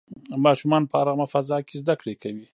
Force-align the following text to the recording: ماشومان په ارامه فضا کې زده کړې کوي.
ماشومان 0.45 0.83
په 0.89 0.95
ارامه 1.01 1.27
فضا 1.33 1.57
کې 1.67 1.75
زده 1.81 1.95
کړې 2.01 2.13
کوي. 2.21 2.45